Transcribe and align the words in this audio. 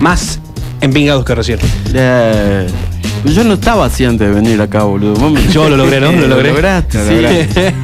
más 0.00 0.38
empingados 0.80 1.24
que 1.24 1.34
recién. 1.34 1.58
Eh, 1.94 2.66
yo 3.24 3.42
no 3.44 3.54
estaba 3.54 3.86
así 3.86 4.04
antes 4.04 4.28
de 4.28 4.34
venir 4.34 4.60
acá, 4.60 4.84
boludo. 4.84 5.30
Me- 5.30 5.46
Yo 5.52 5.68
lo 5.68 5.76
logré, 5.76 6.00
¿no? 6.00 6.12
Lo 6.12 6.28
logré. 6.28 6.50
lograste, 6.52 6.98
Sí. 7.04 7.14
lograste. 7.14 7.74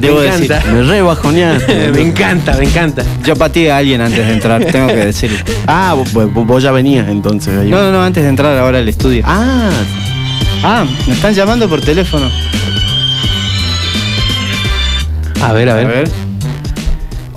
Debo 0.00 0.18
me 0.20 0.22
decir. 0.24 0.52
Me 0.72 0.82
re 0.82 1.02
bajoneaste. 1.02 1.88
me 1.94 2.00
encanta, 2.00 2.54
me 2.56 2.64
encanta. 2.64 3.02
Yo 3.24 3.36
pateé 3.36 3.70
a 3.72 3.78
alguien 3.78 4.00
antes 4.00 4.26
de 4.26 4.32
entrar, 4.32 4.64
tengo 4.64 4.86
que 4.88 4.96
decirlo. 5.06 5.36
Ah, 5.66 5.94
vos, 5.94 6.62
ya 6.62 6.72
venías 6.72 7.08
entonces. 7.08 7.58
ahí. 7.58 7.68
No, 7.68 7.82
no, 7.82 7.92
no, 7.92 8.02
antes 8.02 8.22
de 8.22 8.28
entrar 8.30 8.56
ahora 8.58 8.78
al 8.78 8.88
estudio. 8.88 9.22
Ah, 9.26 9.70
Ah, 10.62 10.84
me 11.06 11.14
están 11.14 11.32
llamando 11.32 11.66
por 11.70 11.80
teléfono. 11.80 12.26
A 15.42 15.52
ver, 15.54 15.70
a 15.70 15.74
ver. 15.74 16.10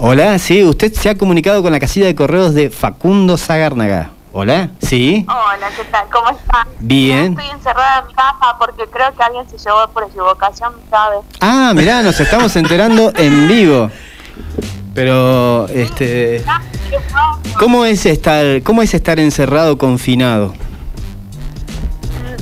Hola, 0.06 0.38
sí, 0.38 0.62
usted 0.66 0.92
se 0.92 1.10
ha 1.10 1.18
comunicado 1.18 1.64
con 1.64 1.72
la 1.72 1.80
casilla 1.80 2.08
de 2.08 2.14
correos 2.14 2.54
de 2.54 2.70
Facundo 2.70 3.38
Zagárnaga. 3.38 4.10
Hola, 4.34 4.72
sí. 4.82 5.26
Hola, 5.30 5.70
¿qué 5.78 5.86
tal? 5.86 6.10
¿Cómo 6.12 6.30
están? 6.30 6.68
Bien. 6.82 7.32
Estoy 7.32 7.50
encerrada 7.52 8.00
en 8.00 8.08
mi 8.08 8.14
casa 8.14 8.58
porque 8.60 8.86
creo 8.88 9.16
que 9.16 9.24
alguien 9.24 9.50
se 9.50 9.58
llevó 9.58 9.88
por 9.94 10.04
equivocación 10.04 10.74
mi 10.76 10.82
llave. 10.92 11.20
Ah, 11.40 11.72
mirá, 11.74 12.02
nos 12.02 12.20
estamos 12.20 12.54
enterando 12.58 13.14
en 13.16 13.48
vivo. 13.48 13.90
Pero, 14.94 15.70
este. 15.70 16.44
¿cómo 17.58 17.86
es 17.86 18.06
estar, 18.06 18.62
cómo 18.64 18.82
es 18.82 18.94
estar 18.94 19.22
encerrado, 19.22 19.78
confinado? 19.78 20.54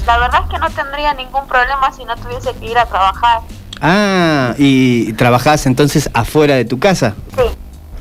La 0.07 0.17
verdad 0.17 0.41
es 0.45 0.49
que 0.49 0.57
no 0.57 0.70
tendría 0.71 1.13
ningún 1.13 1.45
problema 1.48 1.93
si 1.95 2.05
no 2.05 2.15
tuviese 2.15 2.55
que 2.59 2.71
ir 2.71 2.77
a 2.79 2.87
trabajar. 2.87 3.41
Ah, 3.82 4.54
y 4.60 5.13
trabajás 5.13 5.65
entonces 5.65 6.10
afuera 6.13 6.55
de 6.55 6.65
tu 6.65 6.77
casa, 6.77 7.15
Sí, 7.35 7.43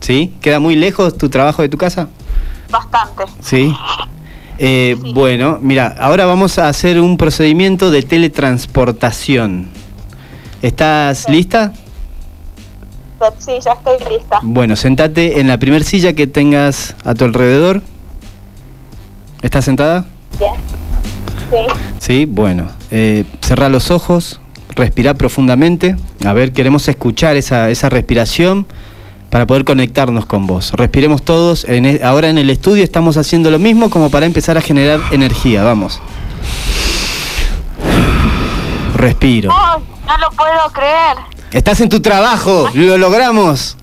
¿sí? 0.00 0.34
¿Queda 0.42 0.60
muy 0.60 0.76
lejos 0.76 1.16
tu 1.16 1.28
trabajo 1.30 1.62
de 1.62 1.68
tu 1.68 1.78
casa? 1.78 2.08
bastante. 2.70 3.24
Sí. 3.40 3.74
Eh, 4.58 4.96
Sí. 5.02 5.12
Bueno, 5.14 5.58
mira, 5.62 5.96
ahora 5.98 6.26
vamos 6.26 6.58
a 6.58 6.68
hacer 6.68 7.00
un 7.00 7.16
procedimiento 7.16 7.90
de 7.90 8.02
teletransportación. 8.02 9.68
¿Estás 10.62 11.28
lista? 11.30 11.72
Sí, 13.38 13.52
ya 13.64 13.72
estoy 13.72 13.96
lista. 14.18 14.38
Bueno, 14.42 14.76
sentate 14.76 15.40
en 15.40 15.48
la 15.48 15.58
primer 15.58 15.82
silla 15.84 16.12
que 16.12 16.26
tengas 16.26 16.94
a 17.04 17.14
tu 17.14 17.24
alrededor. 17.24 17.82
¿Estás 19.42 19.64
sentada? 19.64 20.04
Bien. 20.38 20.52
Sí. 21.50 21.74
Sí, 21.98 22.24
bueno. 22.26 22.68
Eh, 22.90 23.24
cerrá 23.40 23.68
los 23.68 23.90
ojos, 23.90 24.39
respirá 24.80 25.14
profundamente. 25.14 25.94
A 26.26 26.32
ver, 26.32 26.52
queremos 26.52 26.88
escuchar 26.88 27.36
esa, 27.36 27.70
esa 27.70 27.88
respiración 27.88 28.66
para 29.30 29.46
poder 29.46 29.64
conectarnos 29.64 30.26
con 30.26 30.46
vos. 30.48 30.72
Respiremos 30.72 31.22
todos. 31.22 31.64
En 31.64 31.86
e- 31.86 32.00
ahora 32.02 32.28
en 32.28 32.38
el 32.38 32.50
estudio 32.50 32.82
estamos 32.82 33.16
haciendo 33.16 33.50
lo 33.50 33.58
mismo 33.60 33.90
como 33.90 34.10
para 34.10 34.26
empezar 34.26 34.56
a 34.58 34.60
generar 34.60 34.98
energía. 35.12 35.62
Vamos. 35.62 36.00
Respiro. 38.96 39.50
No 39.50 40.18
lo 40.18 40.30
puedo 40.30 40.72
creer. 40.72 41.16
Estás 41.52 41.80
en 41.80 41.88
tu 41.88 42.00
trabajo. 42.00 42.68
Lo 42.74 42.98
logramos. 42.98 43.76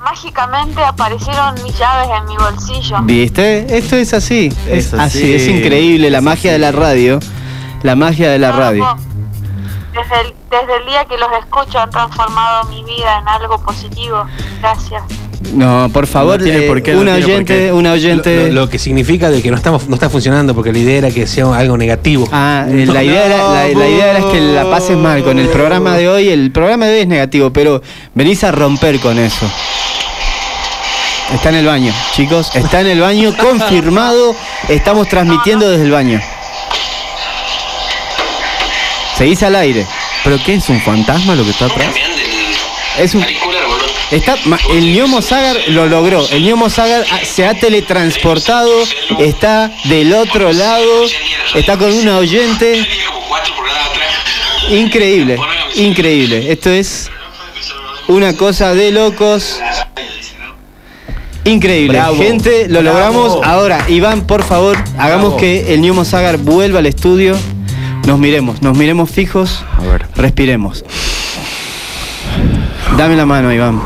Mágicamente 0.00 0.80
aparecieron 0.82 1.54
mis 1.62 1.78
llaves 1.78 2.08
en 2.18 2.26
mi 2.26 2.36
bolsillo. 2.36 2.96
¿Viste? 3.02 3.76
Esto 3.78 3.96
es 3.96 4.12
así. 4.14 4.52
Es, 4.66 4.86
Es 4.86 4.94
así. 4.94 5.18
así. 5.22 5.34
Es 5.34 5.46
increíble 5.48 6.10
la 6.10 6.18
Es 6.18 6.24
magia 6.24 6.50
así. 6.50 6.54
de 6.54 6.58
la 6.58 6.72
radio. 6.72 7.20
La 7.82 7.94
magia 7.96 8.30
de 8.30 8.38
la 8.38 8.50
No 8.50 8.56
radio. 8.58 8.96
Desde 9.92 10.20
el, 10.22 10.34
desde 10.50 10.76
el 10.78 10.86
día 10.86 11.04
que 11.04 11.16
los 11.18 11.28
escucho 11.38 11.78
han 11.78 11.90
transformado 11.90 12.64
mi 12.68 12.82
vida 12.84 13.18
en 13.18 13.28
algo 13.28 13.58
positivo. 13.62 14.24
Gracias. 14.60 15.02
No, 15.52 15.90
por 15.92 16.06
favor, 16.06 16.38
No 16.38 16.44
tiene 16.44 16.62
por 16.62 16.82
qué, 16.82 16.92
no 16.94 17.00
una 17.00 17.16
tiene 17.16 17.26
por 17.26 17.34
oyente, 17.34 17.54
qué. 17.54 17.72
una 17.72 17.92
oyente. 17.92 18.52
Lo, 18.52 18.62
lo 18.62 18.68
que 18.70 18.78
significa 18.78 19.28
de 19.30 19.42
que 19.42 19.50
no, 19.50 19.56
estamos, 19.56 19.88
no 19.88 19.94
está 19.94 20.08
funcionando 20.08 20.54
porque 20.54 20.72
la 20.72 20.78
idea 20.78 20.98
era 20.98 21.10
que 21.10 21.26
sea 21.26 21.54
algo 21.54 21.76
negativo. 21.76 22.28
Ah, 22.32 22.64
eh, 22.68 22.86
la, 22.86 23.02
idea 23.02 23.26
era, 23.26 23.36
la, 23.36 23.68
la 23.68 23.88
idea 23.88 24.10
era 24.18 24.30
que 24.30 24.40
la 24.40 24.70
pases 24.70 24.96
mal 24.96 25.22
con 25.24 25.38
el 25.38 25.48
programa 25.48 25.96
de 25.96 26.08
hoy. 26.08 26.28
El 26.28 26.52
programa 26.52 26.86
de 26.86 26.94
hoy 26.94 27.00
es 27.00 27.08
negativo, 27.08 27.52
pero 27.52 27.82
venís 28.14 28.44
a 28.44 28.52
romper 28.52 28.98
con 29.00 29.18
eso. 29.18 29.50
Está 31.34 31.48
en 31.48 31.56
el 31.56 31.66
baño, 31.66 31.92
chicos. 32.14 32.54
Está 32.54 32.80
en 32.80 32.86
el 32.88 33.00
baño, 33.00 33.34
confirmado. 33.40 34.34
Estamos 34.68 35.08
transmitiendo 35.08 35.68
desde 35.68 35.84
el 35.84 35.90
baño. 35.90 36.20
Seguís 39.22 39.42
al 39.44 39.54
aire. 39.54 39.86
¿pero 40.24 40.36
qué 40.44 40.54
es 40.54 40.68
un 40.68 40.80
fantasma 40.80 41.36
lo 41.36 41.44
que 41.44 41.50
está 41.50 41.66
atrás? 41.66 41.94
Es 42.98 43.14
un. 43.14 43.24
Está, 44.10 44.34
el 44.70 44.92
Ñomo 44.92 45.22
Sagar 45.22 45.56
lo 45.68 45.86
logró. 45.86 46.28
El 46.28 46.42
Ñomo 46.42 46.68
Sagar 46.68 47.04
se 47.22 47.46
ha 47.46 47.54
teletransportado. 47.54 48.72
Está 49.20 49.70
del 49.84 50.12
otro 50.12 50.52
lado. 50.52 51.04
Está 51.54 51.76
con 51.76 51.92
una 51.92 52.18
oyente. 52.18 52.84
Increíble, 54.70 55.36
increíble. 55.76 56.50
Esto 56.50 56.70
es 56.70 57.08
una 58.08 58.36
cosa 58.36 58.74
de 58.74 58.90
locos. 58.90 59.60
Increíble. 61.44 61.96
Bravo, 61.96 62.16
Gente, 62.16 62.68
lo 62.68 62.82
bravo. 62.82 62.98
logramos. 62.98 63.46
Ahora, 63.46 63.84
Iván, 63.88 64.26
por 64.26 64.42
favor, 64.42 64.76
hagamos 64.98 65.28
Bravo. 65.28 65.36
que 65.36 65.74
el 65.74 65.80
Ñomo 65.80 66.04
Sagar 66.04 66.38
vuelva 66.38 66.80
al 66.80 66.86
estudio. 66.86 67.38
Nos 68.06 68.18
miremos, 68.18 68.62
nos 68.62 68.76
miremos 68.76 69.10
fijos. 69.10 69.64
A 69.78 69.82
ver. 69.82 70.06
Respiremos. 70.16 70.84
Dame 72.96 73.16
la 73.16 73.26
mano, 73.26 73.52
Iván. 73.52 73.80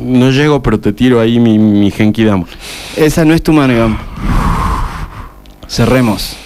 No 0.00 0.30
llego, 0.30 0.62
pero 0.62 0.78
te 0.78 0.92
tiro 0.92 1.20
ahí 1.20 1.38
mi, 1.38 1.58
mi 1.58 1.90
Genki 1.90 2.24
Dama. 2.24 2.44
Esa 2.96 3.24
no 3.24 3.34
es 3.34 3.42
tu 3.42 3.52
mano, 3.52 3.72
Iván. 3.72 3.98
Cerremos. 5.68 6.36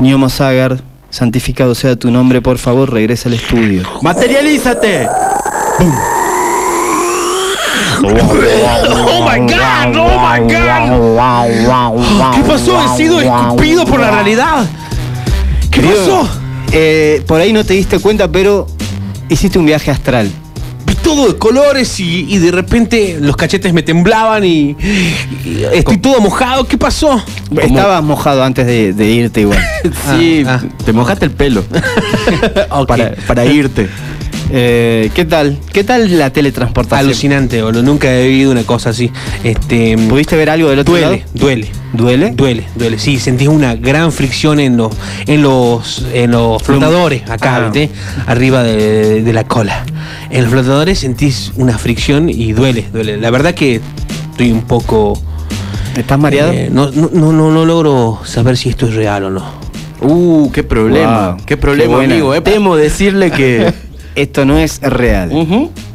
Ñomo 0.00 0.28
Sagar, 0.28 0.80
santificado 1.10 1.74
sea 1.74 1.96
tu 1.96 2.10
nombre, 2.10 2.40
por 2.40 2.58
favor, 2.58 2.92
regresa 2.92 3.28
al 3.28 3.34
estudio. 3.34 3.82
¡Materialízate! 4.00 5.08
¡Oh 8.02 9.28
my 9.28 9.40
god! 9.52 9.96
¡Oh 9.96 10.18
my 10.20 10.40
god! 10.52 12.34
¿Qué 12.34 12.42
pasó? 12.42 12.80
He 12.80 12.96
sido 12.96 13.20
escupido 13.20 13.84
por 13.84 14.00
la 14.00 14.10
realidad. 14.10 14.66
¿Qué 15.70 15.80
pasó? 15.80 16.28
eh, 16.72 17.22
por 17.26 17.40
ahí 17.40 17.52
no 17.52 17.64
te 17.64 17.74
diste 17.74 17.98
cuenta, 17.98 18.28
pero 18.30 18.66
hiciste 19.28 19.58
un 19.58 19.66
viaje 19.66 19.90
astral. 19.90 20.30
Vi 20.86 20.94
todo 20.96 21.28
de 21.28 21.36
colores 21.38 21.98
y, 22.00 22.26
y 22.32 22.38
de 22.38 22.50
repente 22.50 23.18
los 23.20 23.36
cachetes 23.36 23.72
me 23.72 23.82
temblaban 23.82 24.44
y, 24.44 24.76
y 25.44 25.64
estoy 25.74 25.98
todo 25.98 26.20
mojado. 26.20 26.66
¿Qué 26.66 26.78
pasó? 26.78 27.22
Estabas 27.60 28.02
mojado 28.02 28.42
antes 28.44 28.66
de, 28.66 28.92
de 28.92 29.06
irte 29.06 29.40
igual. 29.42 29.58
Sí, 30.18 30.44
Ah, 30.46 30.60
te 30.84 30.92
mojaste 30.92 31.24
el 31.26 31.30
pelo. 31.30 31.62
para, 32.86 33.12
para 33.26 33.44
irte. 33.44 33.88
Eh, 34.50 35.10
¿Qué 35.14 35.24
tal? 35.26 35.58
¿Qué 35.72 35.84
tal 35.84 36.16
la 36.18 36.30
teletransportación? 36.32 37.06
Alucinante, 37.06 37.62
boludo. 37.62 37.82
Nunca 37.82 38.12
he 38.14 38.28
vivido 38.28 38.50
una 38.50 38.62
cosa 38.64 38.90
así. 38.90 39.10
Este, 39.44 39.96
¿Pudiste 40.08 40.36
ver 40.36 40.48
algo 40.50 40.70
del 40.70 40.78
otro 40.80 40.92
duele, 40.94 41.06
lado? 41.18 41.22
duele. 41.34 41.68
¿Duele? 41.92 42.30
Duele, 42.34 42.64
duele. 42.74 42.98
Sí, 42.98 43.18
sentís 43.18 43.48
una 43.48 43.74
gran 43.74 44.10
fricción 44.12 44.58
en 44.60 44.76
los, 44.76 44.92
en 45.26 45.42
los, 45.42 46.06
en 46.12 46.30
los 46.30 46.62
flotadores 46.62 47.28
acá, 47.28 47.56
Ah. 47.56 47.70
¿viste? 47.70 47.90
Arriba 48.26 48.62
de, 48.62 49.22
de 49.22 49.32
la 49.32 49.44
cola. 49.44 49.84
En 50.30 50.42
los 50.42 50.50
flotadores 50.50 50.98
sentís 50.98 51.52
una 51.56 51.76
fricción 51.78 52.28
y 52.30 52.52
duele, 52.52 52.86
duele. 52.92 53.16
La 53.18 53.30
verdad 53.30 53.54
que 53.54 53.80
estoy 54.30 54.50
un 54.52 54.62
poco. 54.62 55.20
¿Estás 55.96 56.18
mareado? 56.18 56.52
eh, 56.52 56.68
no, 56.72 56.90
no, 56.90 57.10
no, 57.12 57.32
no, 57.32 57.50
no 57.50 57.64
logro 57.66 58.20
saber 58.24 58.56
si 58.56 58.68
esto 58.68 58.86
es 58.86 58.94
real 58.94 59.24
o 59.24 59.30
no. 59.30 59.44
Uh, 60.00 60.50
qué 60.52 60.62
problema. 60.62 61.30
Wow, 61.30 61.44
qué 61.44 61.56
problema, 61.56 62.02
amigo. 62.02 62.34
eh. 62.34 62.40
Temo 62.40 62.76
decirle 62.76 63.30
que. 63.30 63.72
Esto 64.18 64.44
no 64.44 64.58
es 64.58 64.80
real. 64.80 65.30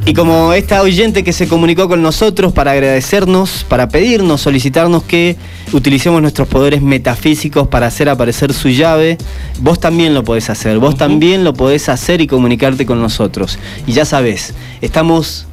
Y 0.05 0.13
como 0.13 0.53
esta 0.53 0.81
oyente 0.81 1.25
que 1.25 1.33
se 1.33 1.49
comunicó 1.49 1.89
con 1.89 2.01
nosotros 2.01 2.53
para 2.53 2.71
agradecernos, 2.71 3.65
para 3.67 3.89
pedirnos, 3.89 4.39
solicitarnos 4.39 5.03
que 5.03 5.35
utilicemos 5.73 6.21
nuestros 6.21 6.47
poderes 6.47 6.81
metafísicos 6.81 7.67
para 7.67 7.87
hacer 7.87 8.07
aparecer 8.07 8.53
su 8.53 8.69
llave, 8.69 9.17
vos 9.59 9.77
también 9.77 10.13
lo 10.13 10.23
podés 10.23 10.49
hacer, 10.49 10.79
vos 10.79 10.95
también 10.95 11.43
lo 11.43 11.53
podés 11.53 11.89
hacer 11.89 12.21
y 12.21 12.27
comunicarte 12.27 12.85
con 12.85 13.01
nosotros. 13.01 13.59
Y 13.87 13.91
ya 13.91 14.05
sabés, 14.05 14.53
estamos 14.79 15.45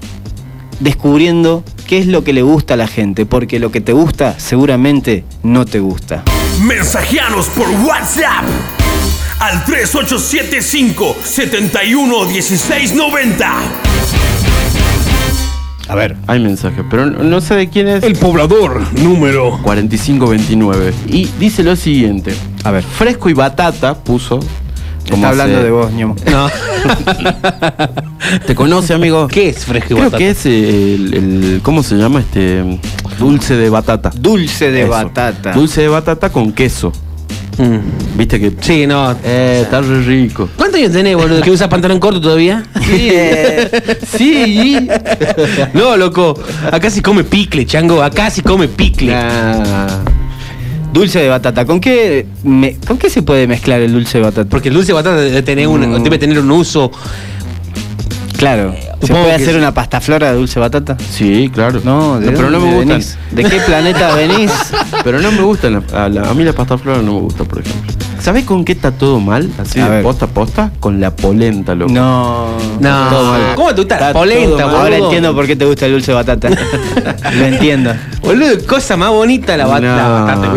descubriendo 0.78 1.64
qué 1.88 1.98
es 1.98 2.06
lo 2.06 2.22
que 2.22 2.32
le 2.32 2.42
gusta 2.42 2.74
a 2.74 2.76
la 2.76 2.86
gente, 2.86 3.26
porque 3.26 3.58
lo 3.58 3.72
que 3.72 3.80
te 3.80 3.92
gusta 3.92 4.38
seguramente 4.38 5.24
no 5.42 5.64
te 5.64 5.80
gusta. 5.80 6.22
Mensajeanos 6.62 7.48
por 7.48 7.68
WhatsApp 7.84 8.44
al 9.40 9.64
3875 9.64 11.16
71 11.24 12.24
1690. 12.26 13.52
A 15.88 15.94
ver. 15.96 16.16
Hay 16.28 16.38
mensaje, 16.38 16.84
pero 16.88 17.06
no, 17.06 17.40
sé 17.40 17.54
de 17.56 17.68
quién 17.68 17.88
es. 17.88 18.04
El 18.04 18.14
poblador 18.16 18.80
número. 19.00 19.58
4529. 19.62 20.94
Y 21.08 21.26
dice 21.40 21.64
lo 21.64 21.74
siguiente. 21.74 22.32
A 22.62 22.70
ver. 22.70 22.84
Fresco 22.84 23.28
y 23.28 23.32
batata 23.32 23.94
puso. 23.94 24.38
¿Cómo 25.10 25.16
Está 25.16 25.28
hablando 25.30 25.56
hace- 25.56 25.64
de 25.64 25.70
vos, 25.72 25.90
ñomo. 25.92 26.14
No. 26.30 26.48
¿Te 28.46 28.54
conoce, 28.54 28.94
amigo? 28.94 29.26
¿Qué 29.26 29.48
es 29.48 29.64
fresco 29.64 29.94
y 29.94 29.96
Creo 29.96 30.04
batata? 30.04 30.18
que 30.18 30.30
es 30.30 30.46
el, 30.46 31.10
el- 31.14 31.60
¿Cómo 31.64 31.82
se 31.82 31.96
llama 31.96 32.20
este? 32.20 32.78
Dulce 33.18 33.56
de 33.56 33.68
batata. 33.70 34.12
Dulce 34.16 34.70
de 34.70 34.82
Eso. 34.82 34.90
batata. 34.90 35.52
Dulce 35.52 35.80
de 35.80 35.88
batata 35.88 36.30
con 36.30 36.52
queso. 36.52 36.92
Mm. 37.60 38.16
Viste 38.18 38.40
que. 38.40 38.52
Sí, 38.60 38.86
no. 38.86 39.14
Eh, 39.22 39.60
está 39.64 39.80
re 39.82 40.00
rico. 40.02 40.48
¿Cuántos 40.56 40.80
años 40.80 40.92
tenés, 40.92 41.14
boludo? 41.16 41.42
¿Que 41.42 41.50
usas 41.50 41.68
pantalón 41.68 41.98
corto 42.00 42.20
todavía? 42.20 42.64
Sí, 42.82 43.10
Sí. 44.16 44.88
No, 45.74 45.96
loco. 45.96 46.38
Acá 46.72 46.90
se 46.90 47.02
come 47.02 47.24
picle, 47.24 47.66
chango. 47.66 48.02
Acá 48.02 48.30
se 48.30 48.42
come 48.42 48.66
picle. 48.68 49.12
Nah. 49.12 49.86
dulce 50.92 51.20
de 51.20 51.28
batata. 51.28 51.64
¿Con 51.66 51.80
qué, 51.80 52.26
me- 52.42 52.76
¿Con 52.84 52.98
qué 52.98 53.08
se 53.10 53.22
puede 53.22 53.46
mezclar 53.46 53.80
el 53.80 53.92
dulce 53.92 54.18
de 54.18 54.24
batata? 54.24 54.48
Porque 54.50 54.68
el 54.70 54.74
dulce 54.74 54.88
de 54.88 54.94
batata 54.94 55.16
debe 55.20 55.42
tener 55.42 55.68
un, 55.68 55.80
Mm. 55.88 56.02
debe 56.02 56.18
tener 56.18 56.38
un 56.40 56.50
uso. 56.50 56.90
Claro. 58.36 58.74
¿Se 59.00 59.06
Supongo 59.06 59.24
puede 59.24 59.34
hacer 59.36 59.50
sí. 59.52 59.58
una 59.58 59.72
pasta 59.72 60.00
flora 60.00 60.30
de 60.30 60.36
dulce 60.38 60.60
batata? 60.60 60.96
Sí, 61.10 61.50
claro. 61.54 61.80
No, 61.84 62.20
¿de 62.20 62.32
pero 62.32 62.50
no 62.50 62.60
me 62.60 62.66
gustan. 62.66 62.88
venís? 62.88 63.16
¿De 63.30 63.44
qué 63.44 63.60
planeta 63.60 64.14
venís? 64.14 64.52
Pero 65.02 65.20
no 65.20 65.32
me 65.32 65.40
gustan. 65.42 65.72
la- 65.92 66.04
a, 66.04 66.08
la- 66.08 66.28
a 66.30 66.34
mí 66.34 66.44
la 66.44 66.52
pasta 66.52 66.76
flora 66.76 66.98
no 67.00 67.14
me 67.14 67.20
gusta, 67.20 67.44
por 67.44 67.60
ejemplo. 67.60 67.92
¿Sabés 68.20 68.44
con 68.44 68.66
qué 68.66 68.72
está 68.72 68.90
todo 68.90 69.18
mal? 69.18 69.48
Así 69.58 69.80
A 69.80 69.84
de 69.84 69.90
ver. 69.90 70.02
posta 70.02 70.26
a 70.26 70.28
posta. 70.28 70.70
Con 70.78 71.00
la 71.00 71.10
polenta, 71.16 71.74
loco. 71.74 71.90
No. 71.90 72.48
No. 72.78 73.08
todo 73.08 73.32
mal. 73.32 73.40
¿Cómo 73.56 73.74
te 73.74 73.80
gusta 73.80 73.98
la 73.98 74.12
polenta, 74.12 74.64
boludo? 74.66 74.78
Ahora 74.82 74.96
entiendo 74.98 75.34
por 75.34 75.46
qué 75.46 75.56
te 75.56 75.64
gusta 75.64 75.86
el 75.86 75.92
dulce 75.92 76.10
de 76.10 76.14
batata. 76.16 76.50
Lo 77.34 77.44
entiendo. 77.46 77.94
Boludo, 78.20 78.66
cosa 78.66 78.98
más 78.98 79.08
bonita 79.08 79.56
la, 79.56 79.66
bat- 79.66 79.80
No. 79.80 79.96
la 79.96 80.08
batata. 80.08 80.52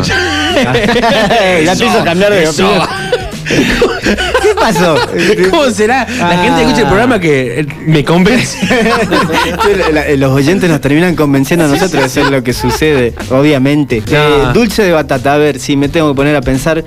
te 1.77 1.85
hizo 1.85 2.03
cambiar 2.03 2.33
de 2.33 2.49
opinión. 2.49 2.81
¿Qué 3.45 4.55
pasó? 4.59 4.95
¿Cómo 5.49 5.69
será? 5.69 6.05
La 6.09 6.37
gente 6.37 6.57
que 6.57 6.63
escucha 6.65 6.81
el 6.81 6.87
programa 6.87 7.19
que 7.19 7.59
eh, 7.61 7.67
me 7.85 8.03
convence. 8.03 8.57
La- 9.91 10.09
Los 10.15 10.31
oyentes 10.31 10.69
nos 10.69 10.81
terminan 10.81 11.15
convenciendo 11.15 11.65
a 11.65 11.67
nosotros, 11.67 12.03
eso 12.05 12.21
es 12.21 12.31
lo 12.31 12.43
que 12.43 12.53
sucede, 12.53 13.13
obviamente. 13.29 14.01
No. 14.09 14.17
Eh, 14.17 14.53
dulce 14.53 14.83
de 14.83 14.91
batata, 14.91 15.33
a 15.33 15.37
ver, 15.37 15.59
si 15.59 15.75
me 15.75 15.89
tengo 15.89 16.11
que 16.11 16.15
poner 16.15 16.35
a 16.35 16.41
pensar, 16.41 16.83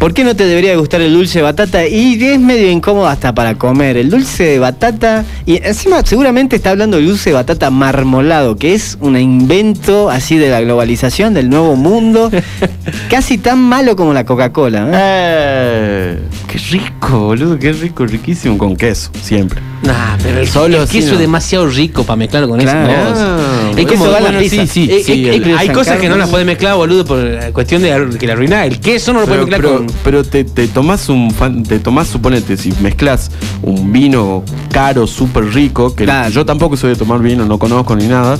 ¿por 0.00 0.12
qué 0.14 0.24
no 0.24 0.34
te 0.34 0.44
debería 0.46 0.74
gustar 0.76 1.00
el 1.02 1.12
dulce 1.12 1.38
de 1.38 1.42
batata? 1.44 1.86
Y 1.86 2.20
es 2.24 2.40
medio 2.40 2.68
incómodo 2.70 3.06
hasta 3.06 3.32
para 3.32 3.54
comer. 3.54 3.96
El 3.96 4.10
dulce 4.10 4.42
de 4.44 4.58
batata, 4.58 5.24
y 5.46 5.64
encima 5.64 6.02
seguramente 6.04 6.56
está 6.56 6.70
hablando 6.70 6.96
del 6.96 7.06
dulce 7.06 7.30
de 7.30 7.34
batata 7.34 7.70
marmolado, 7.70 8.56
que 8.56 8.74
es 8.74 8.98
un 9.00 9.16
invento 9.16 10.10
así 10.10 10.36
de 10.38 10.48
la 10.50 10.60
globalización, 10.62 11.34
del 11.34 11.48
nuevo 11.50 11.76
mundo, 11.76 12.30
casi 13.10 13.38
tan 13.38 13.58
malo 13.60 13.94
como 13.94 14.12
la 14.12 14.24
Coca-Cola. 14.24 14.88
¿eh? 14.88 14.92
Eh, 14.94 16.18
qué 16.48 16.58
rico, 16.58 17.18
boludo. 17.26 17.58
Qué 17.58 17.72
rico, 17.72 18.06
riquísimo. 18.06 18.56
Con 18.58 18.74
queso, 18.76 19.10
siempre. 19.22 19.60
Nah, 19.82 20.16
pero 20.22 20.40
el, 20.40 20.48
Solo 20.48 20.82
el 20.82 20.88
queso 20.88 21.08
no. 21.08 21.12
es 21.14 21.18
demasiado 21.20 21.66
rico 21.68 22.04
para 22.04 22.16
mezclarlo 22.16 22.48
con 22.48 22.60
Claro. 22.60 22.90
eso. 23.12 23.36
Es 23.76 23.86
como, 23.86 24.06
eso 24.06 24.20
la 24.20 24.38
pizza. 24.38 24.66
sí, 24.66 24.86
sí, 24.86 24.88
Eh, 24.90 25.02
sí, 25.04 25.12
eh, 25.26 25.34
el- 25.36 25.50
eh, 25.50 25.54
hay 25.58 25.68
cosas 25.70 25.98
que 25.98 26.08
no 26.08 26.16
las 26.16 26.28
puedes 26.28 26.46
mezclar, 26.46 26.76
boludo, 26.76 27.04
por 27.04 27.18
la 27.18 27.50
cuestión 27.52 27.82
de 27.82 28.16
que 28.18 28.26
la 28.26 28.32
arruiná. 28.34 28.64
El 28.66 28.80
queso 28.80 29.12
no 29.12 29.20
lo 29.20 29.26
puedes 29.26 29.44
Pero, 29.44 29.50
mezclar 29.58 29.60
pero, 29.60 29.86
con. 29.86 29.96
pero 30.04 30.24
te, 30.24 30.44
te 30.44 30.68
tomás 30.68 31.08
un 31.08 31.30
fan- 31.30 31.62
te 31.62 31.78
tomás, 31.78 32.08
suponete, 32.08 32.56
si 32.56 32.72
mezclas 32.80 33.30
un 33.62 33.92
vino 33.92 34.42
caro, 34.72 35.06
súper 35.06 35.44
rico, 35.52 35.94
que 35.94 36.04
Claro. 36.04 36.30
yo 36.30 36.44
tampoco 36.46 36.76
soy 36.76 36.90
de 36.90 36.96
tomar 36.96 37.20
vino, 37.20 37.44
no 37.44 37.58
conozco 37.58 37.94
ni 37.96 38.06
nada, 38.06 38.38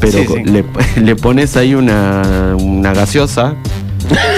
pero 0.00 0.18
Sí, 0.18 0.26
sí. 0.26 0.44
Le, 0.44 0.64
le 1.02 1.16
pones 1.16 1.56
ahí 1.56 1.74
una, 1.74 2.54
una 2.58 2.92
gaseosa. 2.92 3.54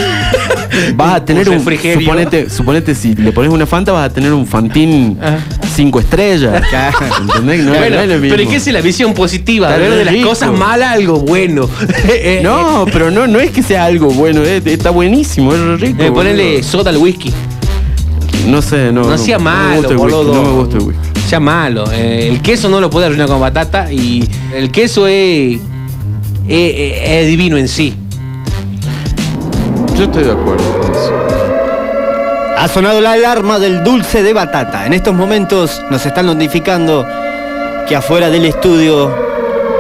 Vas 0.95 1.15
a 1.17 1.25
tener 1.25 1.49
Un 1.49 1.57
un. 1.57 1.65
Suponete, 1.65 2.49
suponete, 2.51 2.95
si 2.95 3.15
le 3.15 3.33
pones 3.33 3.51
una 3.51 3.67
Fanta, 3.67 3.93
vas 3.93 4.11
a 4.11 4.13
tener 4.13 4.33
un 4.33 4.47
Fantín 4.47 5.19
Ah. 5.21 5.39
Cinco 5.79 6.01
estrellas. 6.01 6.61
¿Entendés? 7.21 7.65
No, 7.65 7.71
bueno, 7.71 7.97
no 7.97 8.03
es 8.03 8.09
lo 8.09 8.21
pero 8.21 8.37
mismo. 8.37 8.51
¿qué 8.51 8.57
es 8.57 8.67
la 8.67 8.81
visión 8.81 9.15
positiva? 9.15 9.69
Ver 9.77 9.91
de 9.95 10.05
las 10.05 10.15
rico. 10.15 10.29
cosas 10.31 10.53
malas 10.53 10.95
algo 10.95 11.21
bueno. 11.21 11.69
Eh, 12.09 12.41
No, 12.43 12.85
pero 12.93 13.11
no, 13.13 13.27
no 13.29 13.39
es 13.39 13.51
que 13.53 13.63
sea 13.63 13.85
algo 13.85 14.11
bueno, 14.11 14.43
eh, 14.45 14.61
está 14.65 14.91
buenísimo, 14.91 15.55
es 15.55 15.81
rico. 15.81 16.03
eh, 16.03 16.11
ponele 16.11 16.63
soda 16.65 16.91
al 16.91 16.97
whisky. 16.97 17.33
No 18.47 18.61
sé, 18.61 18.91
no. 18.93 19.03
No, 19.05 19.17
sea 19.19 19.39
me 19.39 19.45
malo, 19.45 19.77
gusta 19.77 19.93
el 19.93 19.99
whisky, 19.99 20.13
boludo. 20.15 20.35
No 20.35 20.43
me 20.43 20.53
gusta 20.53 20.77
el 20.79 20.83
whisky. 20.85 21.21
Sea 21.29 21.41
malo. 21.41 21.85
Eh, 21.93 22.29
el 22.29 22.41
queso 22.43 22.69
no 22.69 22.81
lo 22.81 22.91
puede 22.91 23.07
arruinar 23.07 23.29
con 23.29 23.41
batata 23.41 23.93
y 23.93 24.29
el 24.55 24.71
queso 24.71 25.07
es, 25.07 25.59
es, 26.49 26.75
es- 26.75 27.11
es 27.11 27.27
divino 27.29 27.57
en 27.57 27.69
sí. 27.69 27.95
Yo 29.97 30.05
estoy 30.05 30.25
de 30.25 30.33
acuerdo 30.33 30.79
con 30.81 30.91
eso. 30.93 31.13
Ha 32.61 32.67
sonado 32.67 33.01
la 33.01 33.13
alarma 33.13 33.61
del 33.61 33.85
dulce 33.85 34.25
de 34.25 34.33
batata. 34.33 34.85
En 34.85 34.93
estos 34.93 35.15
momentos 35.15 35.81
nos 35.91 36.05
están 36.05 36.27
notificando 36.27 37.07
que 37.87 37.95
afuera 37.95 38.31
del 38.31 38.47
estudio 38.47 39.15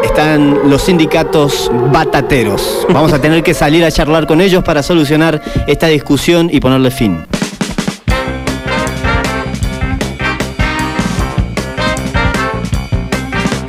están 0.04 0.70
los 0.70 0.82
sindicatos 0.82 1.72
batateros. 1.90 2.86
Vamos 2.90 3.12
a 3.12 3.20
tener 3.20 3.42
que 3.42 3.52
salir 3.52 3.84
a 3.84 3.90
charlar 3.90 4.28
con 4.28 4.40
ellos 4.40 4.62
para 4.62 4.84
solucionar 4.84 5.42
esta 5.66 5.88
discusión 5.88 6.50
y 6.52 6.60
ponerle 6.60 6.92
fin. 6.92 7.26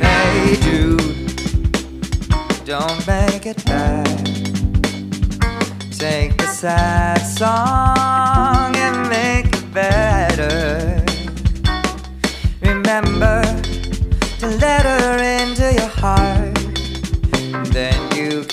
Hey 0.00 0.56
Jude, 0.62 1.02
don't 2.64 3.04
make 3.08 3.44
it 3.44 3.60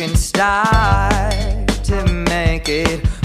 can 0.08 0.16
start 0.16 1.68
to 1.84 2.06
make 2.30 2.70
it 2.70 3.17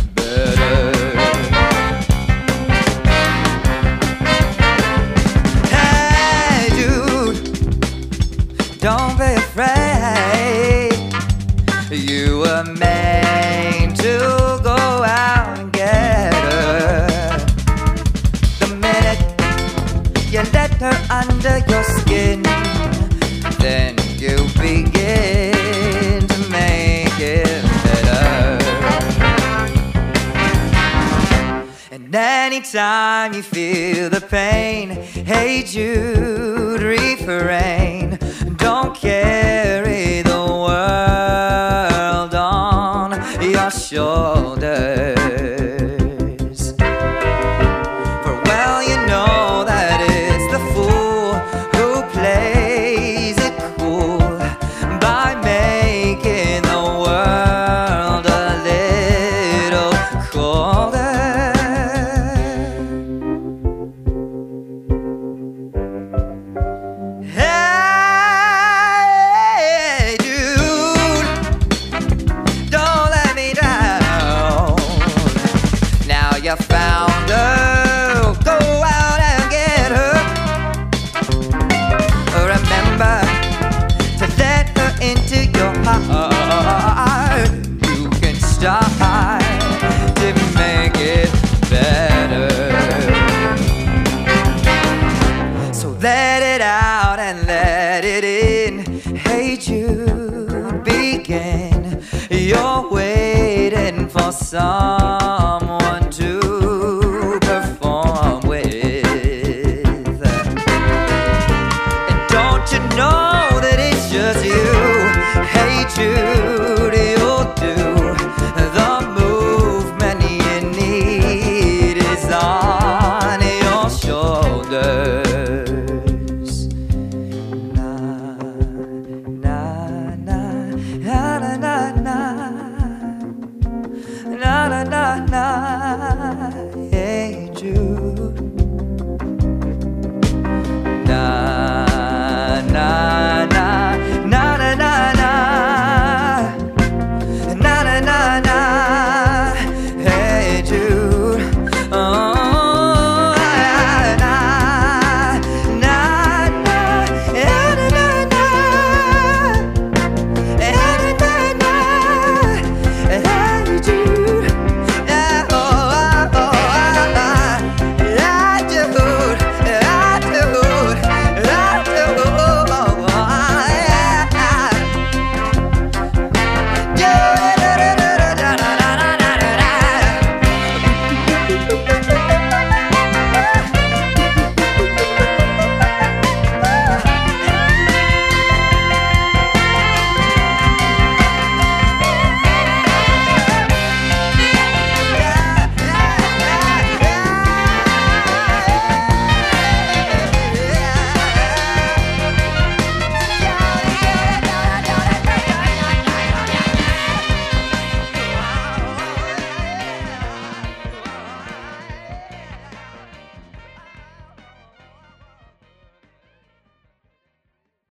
anytime 32.74 33.34
you 33.34 33.42
feel 33.42 34.08
the 34.08 34.20
pain, 34.20 34.90
hey 35.26 35.62
Jude, 35.62 36.80
refrain. 36.80 38.18
Don't 38.56 38.96
carry 38.96 39.21